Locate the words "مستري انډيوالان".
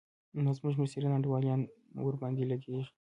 0.81-1.61